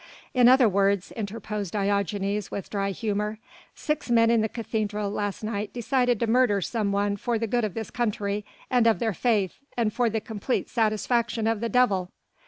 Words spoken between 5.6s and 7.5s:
decided to murder some one for the